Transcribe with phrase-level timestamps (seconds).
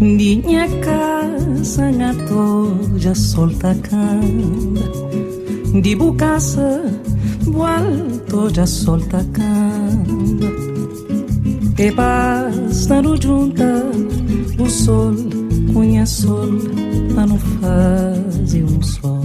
[0.00, 4.80] Minha casa na toja solta canda
[5.82, 6.82] De bucaça
[7.44, 7.84] Boal
[8.28, 10.50] toja solta canda.
[11.78, 13.84] E basta no junta
[14.58, 15.14] O sol
[15.72, 16.48] Cunha sol
[17.26, 19.24] não fazer um sol.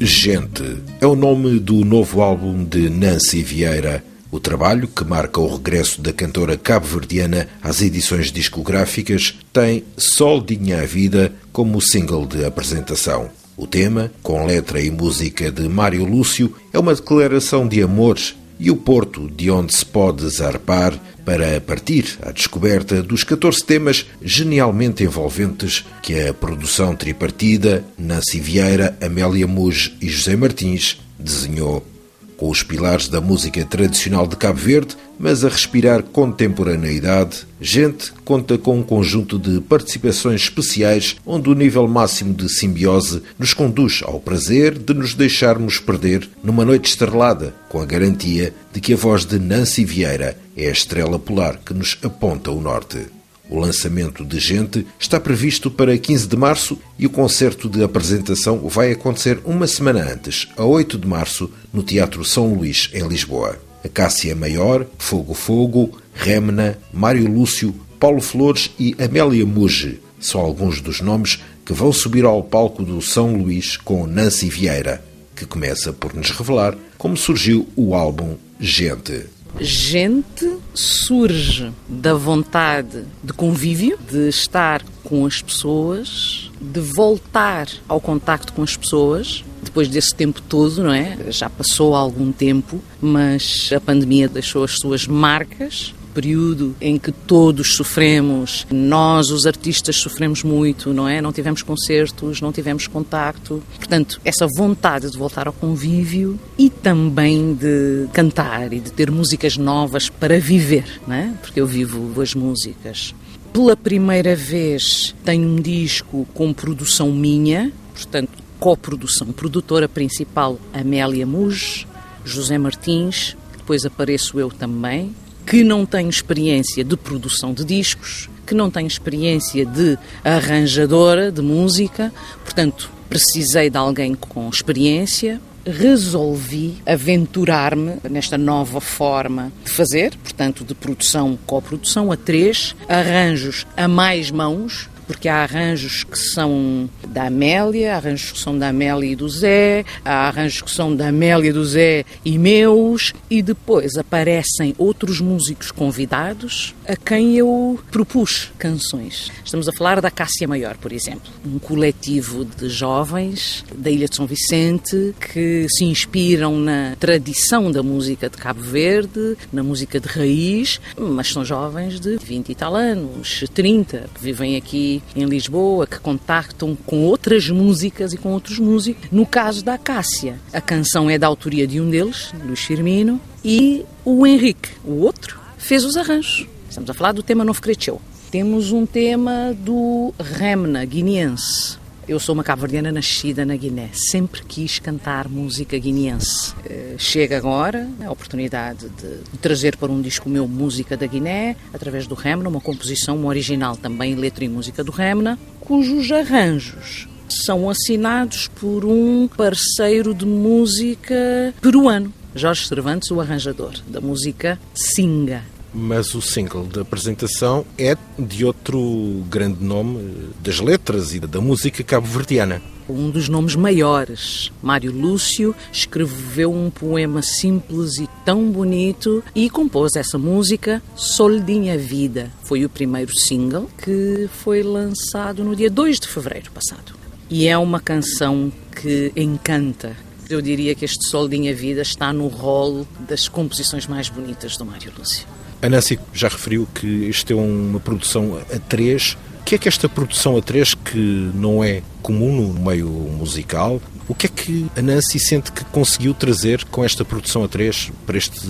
[0.00, 4.02] Gente é o nome do novo álbum de Nancy Vieira
[4.34, 10.84] o trabalho, que marca o regresso da cantora cabo-verdiana às edições discográficas, tem Soldinha a
[10.84, 13.30] Vida como single de apresentação.
[13.56, 18.72] O tema, com letra e música de Mário Lúcio, é uma declaração de amores e
[18.72, 25.04] o porto de onde se pode zarpar para partir à descoberta dos 14 temas genialmente
[25.04, 31.93] envolventes que a produção tripartida Nancy Vieira, Amélia Muge e José Martins desenhou
[32.36, 38.58] com os pilares da música tradicional de Cabo Verde, mas a respirar contemporaneidade, Gente conta
[38.58, 44.20] com um conjunto de participações especiais onde o nível máximo de simbiose nos conduz ao
[44.20, 49.24] prazer de nos deixarmos perder numa noite estrelada, com a garantia de que a voz
[49.24, 53.06] de Nancy Vieira é a estrela polar que nos aponta o norte.
[53.48, 58.68] O lançamento de Gente está previsto para 15 de março e o concerto de apresentação
[58.68, 63.58] vai acontecer uma semana antes, a 8 de março, no Teatro São Luís, em Lisboa.
[63.84, 70.80] A Cássia Maior, Fogo Fogo, Remna, Mário Lúcio, Paulo Flores e Amélia Muge são alguns
[70.80, 75.04] dos nomes que vão subir ao palco do São Luís com Nancy Vieira,
[75.36, 79.26] que começa por nos revelar como surgiu o álbum Gente
[79.60, 88.52] gente surge da vontade de convívio, de estar com as pessoas, de voltar ao contacto
[88.52, 89.44] com as pessoas.
[89.62, 91.16] Depois desse tempo todo, não é?
[91.30, 97.74] Já passou algum tempo, mas a pandemia deixou as suas marcas período em que todos
[97.74, 101.20] sofremos, nós, os artistas, sofremos muito, não é?
[101.20, 103.62] Não tivemos concertos, não tivemos contacto.
[103.76, 109.56] Portanto, essa vontade de voltar ao convívio e também de cantar e de ter músicas
[109.56, 111.34] novas para viver, não é?
[111.42, 113.14] Porque eu vivo as músicas.
[113.52, 121.86] Pela primeira vez tenho um disco com produção minha, portanto, coprodução, produtora principal Amélia Muge,
[122.24, 125.14] José Martins, depois apareço eu também,
[125.46, 131.42] que não tem experiência de produção de discos, que não tem experiência de arranjadora de
[131.42, 132.12] música,
[132.42, 135.40] portanto, precisei de alguém com experiência.
[135.66, 143.88] Resolvi aventurar-me nesta nova forma de fazer, portanto, de produção, coprodução a três, arranjos a
[143.88, 149.16] mais mãos, porque há arranjos que são da Amélia, arranjos que são da Amélia e
[149.16, 154.74] do Zé, há arranjos que são da Amélia, do Zé e meus, e depois aparecem
[154.78, 159.30] outros músicos convidados a quem eu propus canções.
[159.44, 164.16] Estamos a falar da Cássia Maior, por exemplo, um coletivo de jovens da Ilha de
[164.16, 170.08] São Vicente que se inspiram na tradição da música de Cabo Verde, na música de
[170.08, 175.86] raiz, mas são jovens de 20 e tal anos, 30, que vivem aqui em Lisboa
[175.86, 179.08] que contactam com outras músicas e com outros músicos.
[179.10, 183.84] No caso da Cássia, a canção é da autoria de um deles, Luís Firmino, e
[184.04, 186.46] o Henrique, o outro, fez os arranjos.
[186.68, 188.00] Estamos a falar do tema Novo Cresceu.
[188.30, 193.88] Temos um tema do Remna, guineense, eu sou uma cabo-verdiana nascida na Guiné.
[193.92, 196.54] Sempre quis cantar música guineense.
[196.68, 202.06] Eh, chega agora a oportunidade de trazer para um disco meu música da Guiné, através
[202.06, 207.68] do Remna, uma composição, uma original também, letra e música do Remna, cujos arranjos são
[207.70, 216.14] assinados por um parceiro de música peruano, Jorge Cervantes, o arranjador da música Singa mas
[216.14, 222.62] o single de apresentação é de outro grande nome das letras e da música cabo-verdiana.
[222.88, 229.96] Um dos nomes maiores, Mário Lúcio, escreveu um poema simples e tão bonito e compôs
[229.96, 232.30] essa música, Soldinha Vida.
[232.44, 236.94] Foi o primeiro single que foi lançado no dia 2 de fevereiro passado.
[237.30, 238.52] E é uma canção
[238.82, 239.96] que encanta.
[240.28, 244.92] Eu diria que este Soldinha Vida está no rol das composições mais bonitas do Mário
[244.96, 245.26] Lúcio.
[245.64, 249.16] A Nancy já referiu que isto é uma produção a três.
[249.40, 250.98] O que é que esta produção a três, que
[251.34, 256.12] não é comum no meio musical, o que é que a Nancy sente que conseguiu
[256.12, 258.46] trazer com esta produção a três para este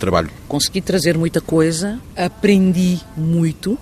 [0.00, 0.30] trabalho?
[0.48, 3.78] Consegui trazer muita coisa, aprendi muito.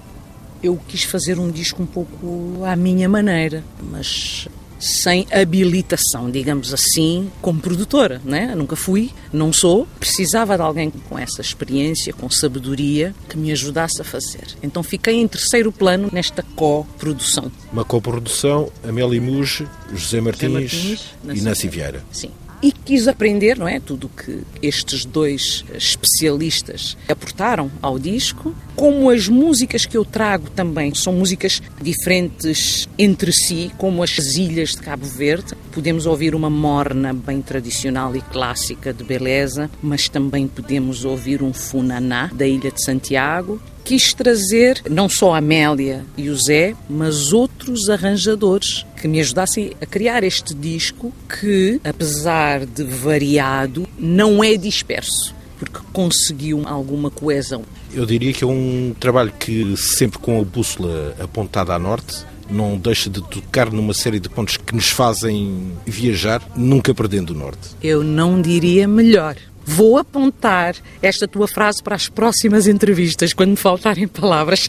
[0.62, 7.30] Eu quis fazer um disco um pouco à minha maneira, mas sem habilitação, digamos assim,
[7.40, 8.54] como produtora, né?
[8.54, 9.86] Nunca fui, não sou.
[9.98, 14.46] Precisava de alguém com essa experiência, com sabedoria, que me ajudasse a fazer.
[14.62, 17.50] Então fiquei em terceiro plano nesta co-produção.
[17.72, 22.04] Uma co-produção, Amélie Muge, José Martins, José Martins e Nancy Vieira.
[22.10, 22.30] Sim
[22.62, 23.80] e quis aprender, não é?
[23.80, 28.54] Tudo que estes dois especialistas aportaram ao disco.
[28.74, 34.70] Como as músicas que eu trago também são músicas diferentes entre si, como as ilhas
[34.70, 35.54] de Cabo Verde.
[35.72, 41.52] Podemos ouvir uma morna bem tradicional e clássica de beleza, mas também podemos ouvir um
[41.52, 47.32] funaná da Ilha de Santiago quis trazer não só a Amélia e o Zé, mas
[47.32, 54.56] outros arranjadores que me ajudassem a criar este disco que, apesar de variado, não é
[54.56, 57.62] disperso, porque conseguiu alguma coesão.
[57.94, 62.76] Eu diria que é um trabalho que, sempre com a bússola apontada a norte, não
[62.76, 67.68] deixa de tocar numa série de pontos que nos fazem viajar, nunca perdendo o norte.
[67.80, 69.36] Eu não diria melhor.
[69.66, 74.68] Vou apontar esta tua frase para as próximas entrevistas, quando me faltarem palavras.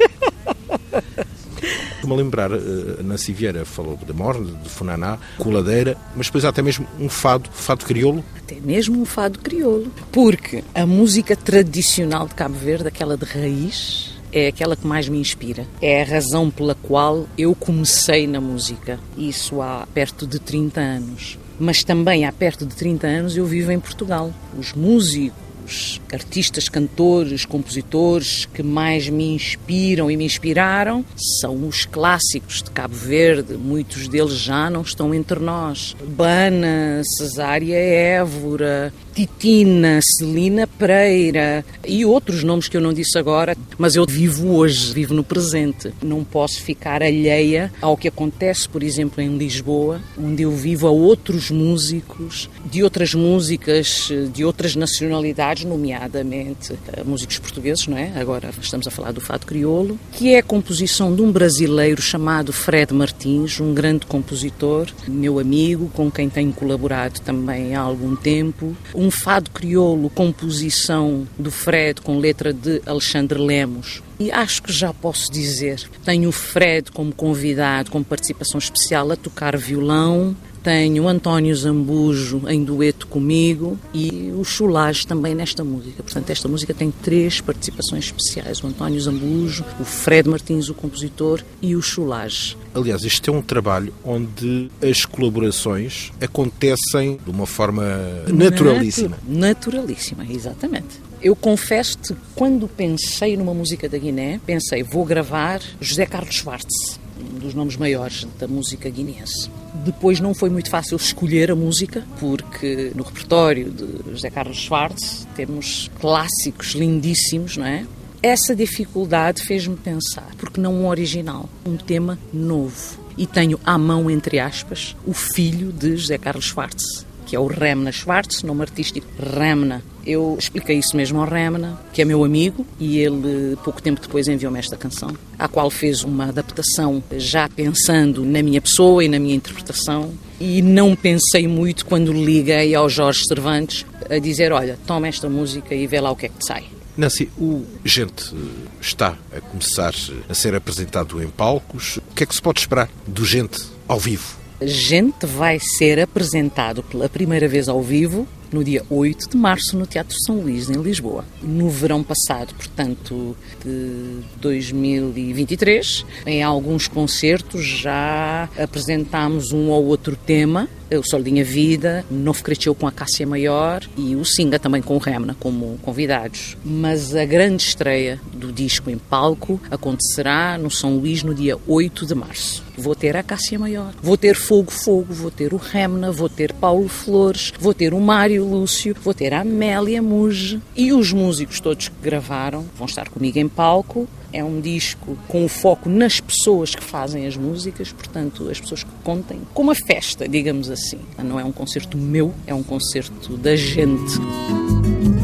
[1.95, 6.45] Estou-me a lembrar, eh, a Nancy Vieira falou de Morne, de Funaná, Coladeira, mas depois
[6.45, 8.23] há até mesmo um fado, fado crioulo.
[8.37, 9.91] Até mesmo um fado crioulo.
[10.11, 15.19] Porque a música tradicional de Cabo Verde, aquela de raiz, é aquela que mais me
[15.19, 15.67] inspira.
[15.81, 18.99] É a razão pela qual eu comecei na música.
[19.17, 23.71] Isso há perto de 30 anos mas também há perto de 30 anos eu vivo
[23.71, 24.33] em Portugal.
[24.57, 31.03] Os músicos, artistas, cantores, compositores que mais me inspiram e me inspiraram
[31.41, 33.53] são os clássicos de Cabo Verde.
[33.53, 35.95] Muitos deles já não estão entre nós.
[36.07, 43.95] Bana, Cesária Évora, Titina, Celina Pereira e outros nomes que eu não disse agora, mas
[43.95, 45.91] eu vivo hoje, vivo no presente.
[46.03, 50.91] Não posso ficar alheia ao que acontece, por exemplo, em Lisboa, onde eu vivo a
[50.91, 58.11] outros músicos de outras músicas, de outras nacionalidades, nomeadamente eh, músicos portugueses, não é?
[58.19, 62.53] Agora estamos a falar do Fado Crioulo, que é a composição de um brasileiro chamado
[62.53, 68.77] Fred Martins, um grande compositor, meu amigo, com quem tenho colaborado também há algum tempo.
[68.93, 74.03] Um um fado crioulo, composição do Fred com letra de Alexandre Lemos.
[74.19, 79.15] E acho que já posso dizer, tenho o Fred como convidado, com participação especial, a
[79.15, 86.03] tocar violão, tenho António Zambujo em dueto comigo e o Chulage também nesta música.
[86.03, 91.41] Portanto, esta música tem três participações especiais: o António Zambujo, o Fred Martins, o compositor,
[91.61, 92.57] e o Chulage.
[92.77, 97.83] Aliás, este é um trabalho onde as colaborações acontecem de uma forma
[98.27, 99.17] naturalíssima.
[99.27, 101.01] Natu naturalíssima, exatamente.
[101.19, 107.39] Eu confesso-te, quando pensei numa música da Guiné, pensei, vou gravar José Carlos Schwartz, um
[107.39, 109.49] dos nomes maiores da música guineense.
[109.83, 115.27] Depois não foi muito fácil escolher a música, porque no repertório de José Carlos Schwartz
[115.35, 117.85] temos clássicos lindíssimos, não é?
[118.21, 122.97] Essa dificuldade fez-me pensar, porque não um original, um tema novo.
[123.15, 127.45] E tenho à mão, entre aspas, o filho de José Carlos Schwartz, que é o
[127.45, 129.83] Remna Schwartz, nome artístico Remna.
[130.05, 134.27] Eu expliquei isso mesmo ao Remna, que é meu amigo, e ele pouco tempo depois
[134.27, 139.19] enviou-me esta canção, à qual fez uma adaptação já pensando na minha pessoa e na
[139.19, 140.11] minha interpretação.
[140.39, 145.75] E não pensei muito quando liguei ao Jorge Cervantes a dizer: Olha, toma esta música
[145.75, 146.76] e vê lá o que é que te sai.
[146.97, 148.33] Nancy, o Gente
[148.81, 149.93] está a começar
[150.27, 151.97] a ser apresentado em palcos.
[151.97, 154.35] O que é que se pode esperar do Gente ao vivo?
[154.59, 159.85] Gente vai ser apresentado pela primeira vez ao vivo no dia 8 de março no
[159.85, 161.25] Teatro São Luís, em Lisboa.
[161.41, 170.67] No verão passado, portanto, de 2023, em alguns concertos já apresentámos um ou outro tema.
[170.89, 174.99] O Soldinha Vida, Novo Cresceu com a Cássia Maior e o Singa também com o
[174.99, 176.55] Remna como convidados.
[176.63, 182.05] Mas a grande estreia do disco em palco acontecerá no São Luís no dia 8
[182.05, 182.63] de março.
[182.77, 186.53] Vou ter a Cássia Maior, vou ter Fogo Fogo, vou ter o Remna, vou ter
[186.53, 191.59] Paulo Flores, vou ter o Mário Lúcio, vou ter a Amélia Muge e os músicos
[191.59, 194.07] todos que gravaram vão estar comigo em palco.
[194.31, 198.83] É um disco com o foco nas pessoas que fazem as músicas, portanto, as pessoas
[198.83, 200.99] que contem, com uma festa, digamos assim.
[201.23, 204.13] Não é um concerto meu, é um concerto da gente.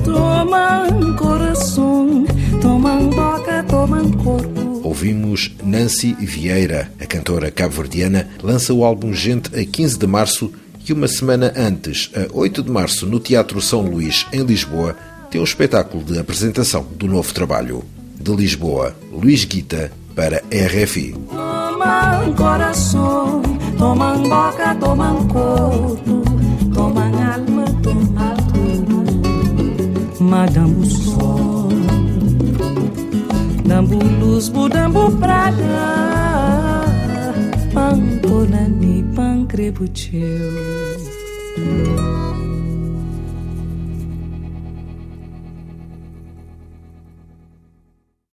[0.05, 2.25] Toma coração,
[2.61, 4.81] toma boca, toma corpo.
[4.83, 10.51] Ouvimos Nancy Vieira, a cantora cabo-verdiana, lança o álbum Gente a 15 de março
[10.83, 14.95] que uma semana antes, a 8 de março, no Teatro São Luís, em Lisboa,
[15.31, 17.83] tem um espetáculo de apresentação do novo trabalho.
[18.23, 21.13] De Lisboa, Luís Guita, para RFI.
[21.27, 23.41] Toma coração,
[23.77, 26.23] Tomang boca, tomang corpo
[26.73, 29.03] Tomang alma, tomang tudo
[30.23, 31.67] Madambo sol
[33.67, 36.87] Dambu luz, budambu prada
[37.73, 40.55] Pang ponani, pang crebucheu